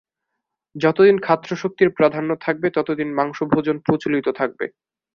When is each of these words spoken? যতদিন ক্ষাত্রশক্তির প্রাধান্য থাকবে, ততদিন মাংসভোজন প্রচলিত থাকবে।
যতদিন 0.75 1.17
ক্ষাত্রশক্তির 1.19 1.89
প্রাধান্য 1.89 2.31
থাকবে, 2.41 2.67
ততদিন 2.69 3.09
মাংসভোজন 3.13 3.75
প্রচলিত 3.79 4.27
থাকবে। 4.39 4.65